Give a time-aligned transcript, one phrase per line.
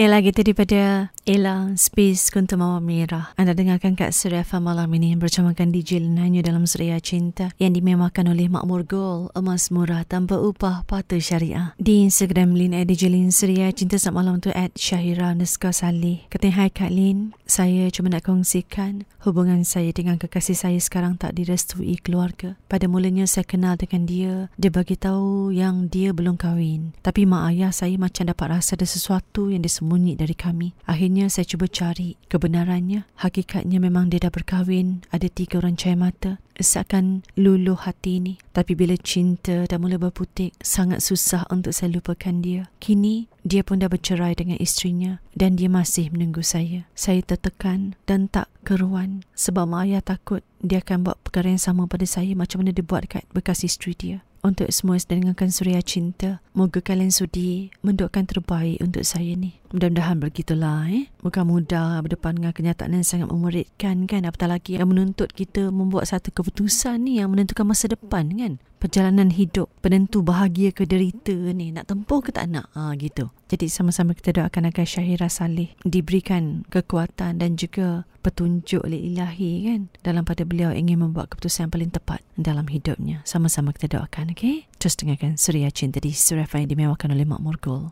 [0.00, 3.36] Ella kita daripada Ella Space Kuntum Mawar Merah.
[3.36, 8.48] Anda dengarkan Kak Surya malam ini bersamakan DJ Lenanyo dalam Surya Cinta yang dimewahkan oleh
[8.48, 11.76] Makmur Gold, emas murah tanpa upah patuh syariah.
[11.76, 16.24] Di Instagram Lin at DJ Lin Surya Cinta saat malam tu at Syahira Neska Salih.
[16.32, 21.36] Katanya hai Kak Lin, saya cuma nak kongsikan hubungan saya dengan kekasih saya sekarang tak
[21.36, 22.56] direstui keluarga.
[22.72, 26.96] Pada mulanya saya kenal dengan dia, dia bagi tahu yang dia belum kahwin.
[27.04, 30.70] Tapi mak ayah saya macam dapat rasa ada sesuatu yang disembunyikan sembunyi dari kami.
[30.86, 33.10] Akhirnya saya cuba cari kebenarannya.
[33.18, 36.32] Hakikatnya memang dia dah berkahwin, ada tiga orang cahaya mata.
[36.54, 38.38] Seakan luluh hati ini.
[38.54, 42.70] Tapi bila cinta dah mula berputik, sangat susah untuk saya lupakan dia.
[42.78, 46.86] Kini, dia pun dah bercerai dengan istrinya dan dia masih menunggu saya.
[46.94, 51.88] Saya tertekan dan tak keruan sebab mak ayah takut dia akan buat perkara yang sama
[51.88, 56.44] pada saya macam mana dia buat dekat bekas isteri dia untuk semua sedengarkan suria cinta.
[56.52, 59.59] Moga kalian sudi mendoakan terbaik untuk saya ni.
[59.70, 61.06] Mudah-mudahan begitulah eh.
[61.22, 64.26] Bukan mudah berdepan dengan kenyataan yang sangat memuridkan kan.
[64.26, 68.58] Apatah lagi yang menuntut kita membuat satu keputusan ni yang menentukan masa depan kan?
[68.82, 72.72] Perjalanan hidup penentu bahagia ke derita ni nak tempuh ke tak nak?
[72.74, 73.30] Ha, gitu.
[73.46, 79.80] Jadi sama-sama kita doakan agar Syahira Saleh diberikan kekuatan dan juga petunjuk oleh ilahi kan?
[80.04, 83.24] Dalam pada beliau ingin membuat keputusan yang paling tepat dalam hidupnya.
[83.28, 84.66] Sama-sama kita doakan okey?
[84.80, 87.88] Terus dengarkan Surya Cinta di Surya Fahim dimewahkan oleh Mak Morgul